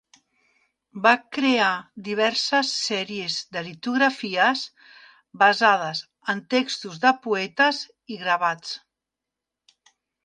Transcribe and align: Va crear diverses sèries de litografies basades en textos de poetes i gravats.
Va 1.01 1.11
crear 1.35 1.67
diverses 2.07 2.71
sèries 2.85 3.35
de 3.57 3.63
litografies 3.67 4.63
basades 5.45 6.01
en 6.35 6.43
textos 6.55 6.99
de 7.07 7.13
poetes 7.27 7.83
i 8.17 8.19
gravats. 8.25 8.73